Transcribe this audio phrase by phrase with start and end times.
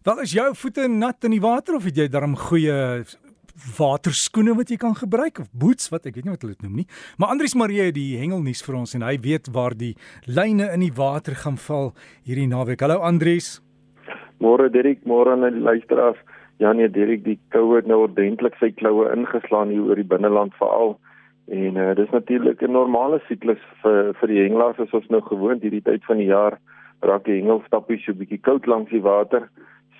[0.00, 2.76] Wel is jou voete nat in die water of het jy darm goeie
[3.76, 6.78] waterskoene wat jy kan gebruik of boots wat ek weet nie wat hulle dit noem
[6.80, 6.86] nie.
[7.20, 9.90] Maar Andrius Marie het die hengelnuus vir ons en hy weet waar die
[10.24, 11.92] lyne in die water gaan val
[12.24, 12.80] hierdie naweek.
[12.80, 13.58] Hallo Andrius.
[14.40, 16.24] Môre Dirk, môre aan die luisteraars.
[16.64, 20.56] Ja nee Dirk, die koue het nou ordentlik sy kloue ingeslaan hier oor die binneland
[20.56, 20.96] veral.
[21.52, 25.60] En uh, dis natuurlik 'n normale siklus vir vir die hengelaars as ons nou gewoond
[25.60, 26.56] hierdie tyd van die jaar
[27.04, 29.50] raak die hengelstappies so bietjie koud langs die water.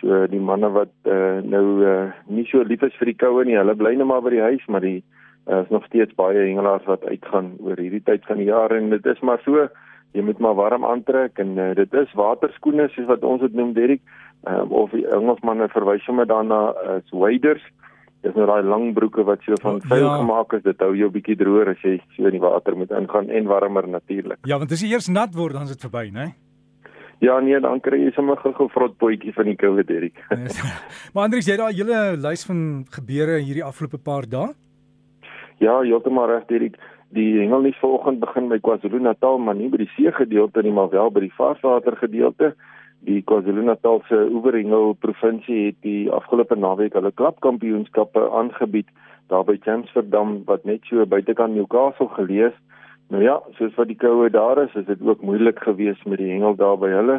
[0.00, 3.58] So die manne wat uh, nou uh, nie so lief is vir die koue nie,
[3.60, 5.02] hulle bly net maar by die huis, maar die
[5.46, 8.90] uh, is nog steeds baie hengelaars wat uitgaan oor hierdie tyd van die jaar en
[8.94, 9.68] dit is maar so
[10.16, 13.74] jy moet maar warm aantrek en uh, dit is waterskoene soos wat ons dit noem
[13.76, 14.02] Derek
[14.48, 17.62] um, of die Engelsmanne verwys sommer daarna as uh, waders.
[18.20, 20.18] Dis nou daai lang broeke wat so van vuil ja.
[20.20, 23.30] gemaak is dit hou jou bietjie droër as jy so in die water moet ingaan
[23.30, 24.42] en warmer natuurlik.
[24.50, 26.32] Ja want as jy eers nat word dan is dit verby né
[27.20, 30.16] Ja nee, dan kry jy sommer gou vrot potjie van die koue Derek.
[31.12, 32.62] maar Andries, jy het daai hele lys van
[32.96, 34.54] gebeure hierdie afgelope paar dae?
[35.60, 36.78] Ja, heeltemal reg Derek.
[37.12, 41.10] Die hengelnuus vanoggend begin by KwaZulu-Natal, maar nie by die see gedeelte nie, maar wel
[41.12, 42.54] by die varswater gedeelte.
[43.04, 48.88] Die KwaZulu-Natal se oeverhengel provinsie het die afgelope naweek hulle klapkampioenskappe aangebied
[49.30, 52.69] daar by Amsterdam wat net so buitekant Newcastle gelees het
[53.10, 56.30] Nou ja, soos wat die koue daar is, is dit ook moeilik geweest met die
[56.30, 57.16] hengel daar by hulle.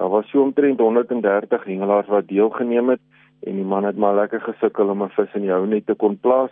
[0.00, 3.02] Daar was so omtrent 130 hengelaars wat deelgeneem het
[3.44, 5.94] en die man het maar lekker gesukkel om 'n vis in die hou net te
[5.94, 6.50] kon plaas.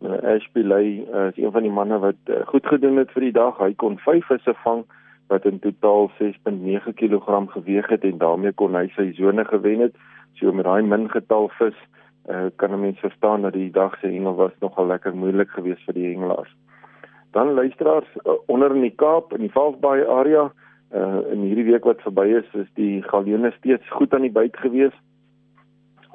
[0.00, 3.22] Nou Ashby Lay uh, is een van die manne wat uh, goed gedoen het vir
[3.22, 3.58] die dag.
[3.58, 4.84] Hy kon 5 visse vang
[5.26, 9.94] wat in totaal 6.9 kg geweg het en daarmee kon hy sy sone gewen het.
[10.34, 11.74] So met daai min getal vis
[12.30, 15.84] uh, kan 'n mens verstaan dat die dag se hengel was nogal lekker moeilik geweest
[15.84, 16.54] vir die hengelaars.
[17.30, 20.48] Dan luisteraars uh, onder in die Kaap in die Valsbaai area
[20.94, 24.56] uh in hierdie week wat verby is, is die galjoene steeds goed aan die byt
[24.56, 24.94] gewees.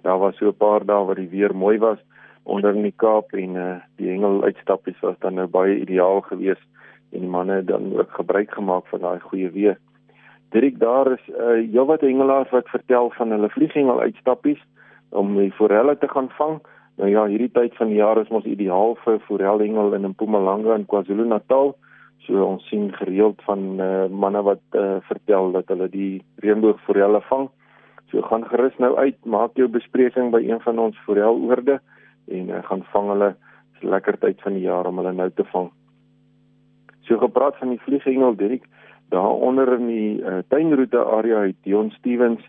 [0.02, 2.00] Daar was so 'n paar dae waar die weer mooi was
[2.44, 6.66] onder in die Kaap en uh die hengel uitstappies was dan nou baie ideaal geweest
[7.12, 9.78] en die manne dan ook gebruik gemaak van daai goeie weer.
[10.50, 14.62] Direk daar is uh heelwat hengelaars wat vertel van hulle vlieghengel uitstappies
[15.10, 16.62] om die forelle te gaan vang.
[17.02, 20.86] Nou ja, hierdie tyd van die jaar is mos ideaal vir forelhengel in Mpumalanga en
[20.90, 21.74] KwaZulu-Natal.
[22.28, 27.50] So ons sien gereeld van uh, manne wat uh, vertel dat hulle die reënboogforelle vang.
[28.12, 31.80] So gaan gerus nou uit, maak jou bespreking by een van ons foreloorde
[32.32, 33.32] en uh, gaan vang hulle.
[33.74, 35.72] Dis lekker tyd van die jaar om hulle nou te vang.
[37.10, 38.70] So gepraat van die vlieghengel, Dirk,
[39.12, 42.46] daar onder in die uh, tuinroete area het Dion Stevens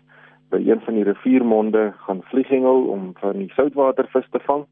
[0.49, 4.65] by een van die riviermonde gaan vlieghengel om van die soutwatervis te vang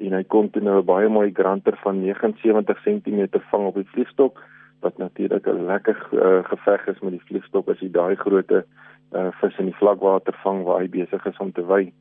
[0.00, 3.90] en hy kon toe nou 'n baie mooi granter van 79 cm vang op die
[3.92, 4.40] vliegstok
[4.80, 8.64] wat natuurlik 'n lekker uh, geveg is met die vliegstok as hy daai grootte
[9.12, 11.92] uh, vis in die vlakwater vang waar hy besig is om te wy.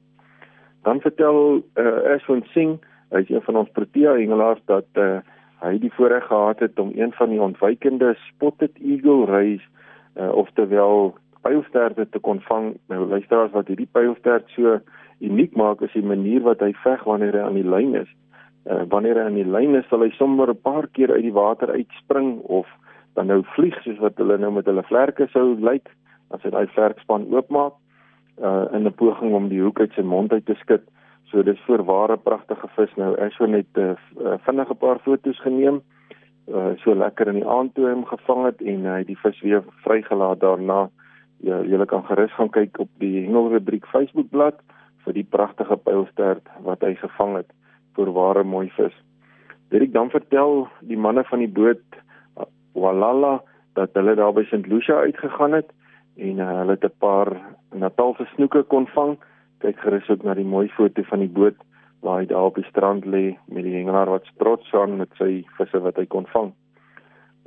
[0.83, 2.79] Dan vertel uh, Ashwin Singh,
[3.11, 5.19] hy is een van ons Protea hengelaars dat uh,
[5.59, 9.65] hy die voorreg gehad het om een van die ontwykende spotted eagle reis
[10.15, 12.73] uh, oftewel pylsterte te kon vang.
[12.91, 14.79] Nou luisteraars wat hierdie pylstert so
[15.19, 18.11] uniek maak is die manier wat hy veg wanneer hy aan die lyn is.
[18.69, 21.35] Uh, wanneer hy aan die lyn is, sal hy sommer 'n paar keer uit die
[21.35, 22.67] water uitspring of
[23.15, 25.89] dan nou vlieg soos wat hulle nou met hulle vlerke sou lyk
[26.31, 27.73] as hy daai vlerkspan oopmaak
[28.43, 30.83] uh, in 'n poging om die hoek uit sy mond uit te skud.
[31.31, 33.15] So dis voorware pragtige vis nou.
[33.17, 35.81] Ek sou net 'n uh, vinnige paar foto's geneem.
[36.47, 39.41] Uh, so lekker in die aand toe hom gevang het en hy uh, die vis
[39.41, 40.89] weer vrygelaat daarna
[41.39, 44.59] Ja, julle kan gerus gaan kyk op die Hengelrubriek Facebookblad
[45.05, 47.53] vir die pragtige pylstert wat hy gevang het
[47.95, 48.95] vir ware mooi vis.
[49.71, 51.99] Dit ek dan vertel die manne van die boot
[52.75, 53.39] Walala
[53.79, 54.67] dat hulle daar by St.
[54.67, 55.71] Lucia uitgegaan het
[56.19, 57.31] en uh, hulle het 'n paar
[57.71, 59.17] Natalse snoeke kon vang.
[59.63, 61.55] Kyk gerus ook na die mooi foto van die boot
[62.01, 65.45] waar hy daar op die strand lê met die hengelaar wat trots staan met sy
[65.57, 66.53] visse wat hy kon vang.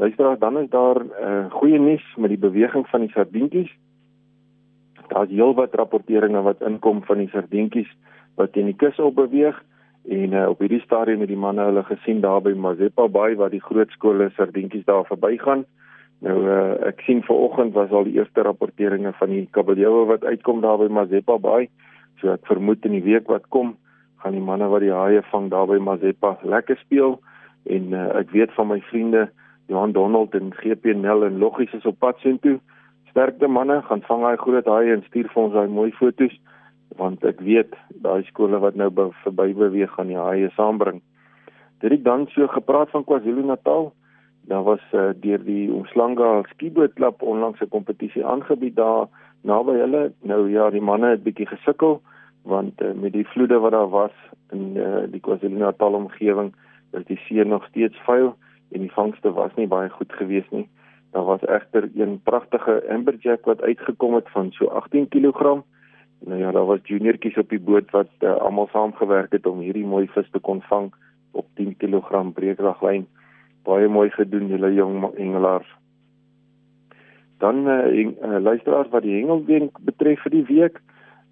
[0.02, 3.70] Luister, dan is daar uh, goeie nuus met die beweging van die sardientjies.
[5.12, 7.90] Daar's heelwat rapporteringe wat inkom van die sardientjies
[8.34, 9.60] wat teen die kus op beweeg
[10.10, 13.54] en uh, op hierdie stadium het die manne hulle gesien daar by Mazeppa Bay waar
[13.54, 15.62] die groot skole sardientjies daar verbygaan.
[16.26, 20.64] Nou uh, ek sien vanoggend was al die eerste rapporteringe van die kabeljoue wat uitkom
[20.66, 21.68] daar by Mazeppa Bay.
[22.18, 23.76] So ek vermoed in die week wat kom
[24.24, 27.20] gaan die manne wat die haie vang daar by Mazeppa lekker speel
[27.70, 29.28] en uh, ek weet van my vriende
[29.72, 32.58] Johan Donald en GP Nel en Loggies is op pad soontoe.
[33.08, 36.34] Sterkte manne, gaan vang daai groot haai en stuur vir ons daai mooi foto's
[37.00, 37.72] want ek weet
[38.04, 38.90] daai skole wat nou
[39.22, 41.00] verby beweeg gaan die haie saambring.
[41.80, 43.88] Dit het dan so gepraat van KwaZulu-Natal.
[44.52, 49.08] Daar was uh, deur die Umhlanga skiebootklub onlangs 'n kompetisie aangebied daar
[49.40, 50.12] naby hulle.
[50.20, 52.02] Nou ja, die manne het bietjie gesukkel
[52.44, 54.14] want uh, met die vloede wat daar was
[54.50, 56.52] in uh, die KwaZulu-Natal omgewing,
[56.92, 58.36] is die see nog steeds vuil
[58.72, 60.68] en die vangste was nie baie goed geweest nie.
[61.12, 65.60] Daar was egter een pragtige amberjack wat uitgekom het van so 18 kg.
[66.24, 69.86] Nou ja, daar was juniortjies op die boot wat uh, almal saamgewerk het om hierdie
[69.86, 70.92] mooi vis te kon vang
[71.32, 73.06] op 10 kg breedraglyn.
[73.62, 75.68] Baie mooi gedoen julle jong hengelaars.
[77.38, 80.80] Dan uh, en, uh, luisteraars wat die hengelwenk betref vir die week,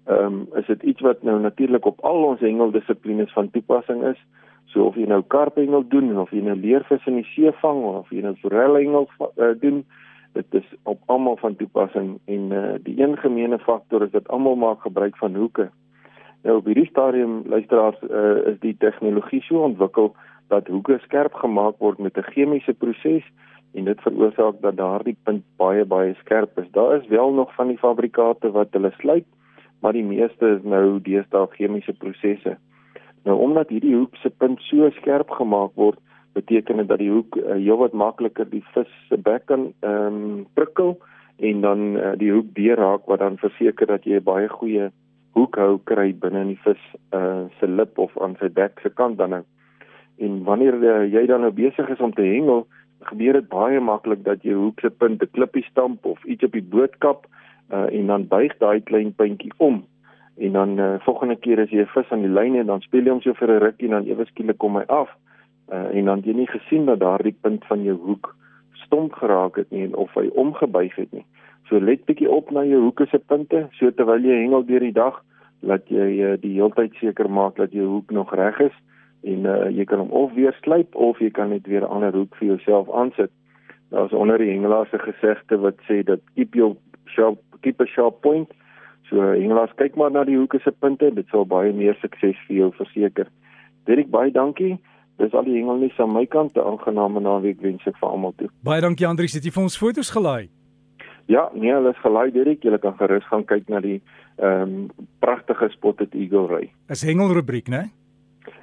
[0.05, 4.19] ehm um, is dit iets wat nou natuurlik op al ons hengeldissiplines van toepassing is.
[4.71, 8.11] So of jy nou karphengel doen of jy nou leervis in die see vang of
[8.15, 9.83] jy nou forellhengel uh, doen,
[10.37, 14.55] dit is op almal van toepassing en uh, die een gemeene faktor is dat almal
[14.55, 15.67] maak gebruik van hoeke.
[16.47, 20.13] Nou op hierdie stadium luisteraars uh, is die tegnologie so ontwikkel
[20.53, 23.27] dat hoeke skerp gemaak word met 'n chemiese proses
[23.73, 26.71] en dit veroorsaak dat daardie punt baie baie skerp is.
[26.71, 29.27] Daar is wel nog van die fabrikate wat hulle sluit,
[29.79, 32.57] maar die meeste is nou deesdae chemiese prosesse.
[33.23, 35.99] Nou omdat hierdie hoek se punt so skerp gemaak word,
[36.33, 40.45] beteken dit dat die hoek uh, heelwat makliker die vis se bek kan ehm um,
[40.55, 40.95] prikkel
[41.37, 44.91] en dan uh, die hoek deurraak wat dan verseker dat jy 'n baie goeie
[45.35, 46.83] hoekhou kry binne in die vis
[47.15, 49.43] uh, se lip of aan sy bek se kant dan nou.
[50.19, 52.67] En wanneer uh, jy dan nou besig is om te hengel,
[53.11, 56.51] gebeur dit baie maklik dat jy hoek se punt 'n klippie stamp of iets op
[56.51, 57.27] die boot kap
[57.71, 59.83] uh, en dan buig daai klein puntjie om
[60.41, 63.05] en dan uh, volgende keer as jy 'n vis aan die lyn het, dan speel
[63.05, 65.09] jy hom so vir 'n rukkie en dan ewe skielik kom hy af
[65.73, 68.35] uh, en dan jy nie gesien dat daardie punt van jou hoek
[68.85, 71.25] stomp geraak het nie of hy omgebuig het nie.
[71.69, 74.95] So let bietjie op na jou hoeke se punte, so terwyl jy hengel deur die
[74.95, 75.21] dag,
[75.61, 78.77] laat jy uh, die heeltyd seker maak dat jou hoek nog reg is
[79.23, 82.13] en uh, jy kan hom of weer slyp of jy kan net weer 'n ander
[82.13, 83.31] hoek vir jouself aansit.
[83.91, 88.21] Daar's onder die hengelaars se gesegde wat sê dat keep your sharp keep a sharp
[88.21, 88.49] point.
[89.11, 92.55] So hengelaars kyk maar na die hoeke se punte, dit sal baie meer sukses vir
[92.55, 93.27] jou verseker.
[93.89, 94.77] Dirk baie dankie.
[95.19, 96.55] Dis al die hengelnuus aan my kant.
[96.55, 98.47] 'n Aangename naweek wens ek vir almal toe.
[98.63, 100.49] Baie dankie Andrius, het jy vir ons foto's gelaai?
[101.27, 102.63] Ja, nee, hulle is gelaai Dirk.
[102.63, 104.01] Jy kan gerus gaan kyk na die
[104.37, 106.71] ehm um, pragtige spotted eagle ry.
[106.89, 107.91] Is hengelrubriek, né?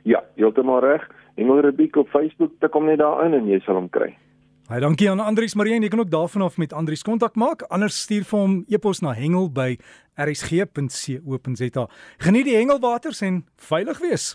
[0.04, 1.04] Ja, heeltemal reg.
[1.36, 4.16] Hengelrubriek op Facebook, tik hom net daarin en jy sal hom kry.
[4.68, 5.80] Baie dankie aan Andrius Marien.
[5.80, 7.62] Jy kan ook daarvan af met Andrius kontak maak.
[7.72, 9.78] Anders stuur vir hom e-pos na hengel by
[10.20, 11.86] rsg.co.za.
[12.20, 14.34] Geniet die hengelwaters en veilig wees.